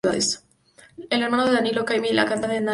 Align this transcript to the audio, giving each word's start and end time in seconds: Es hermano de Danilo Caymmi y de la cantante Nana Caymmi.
Es 0.15 0.43
hermano 1.11 1.45
de 1.45 1.51
Danilo 1.51 1.85
Caymmi 1.85 2.07
y 2.07 2.09
de 2.09 2.15
la 2.15 2.25
cantante 2.25 2.55
Nana 2.55 2.55
Caymmi. 2.55 2.69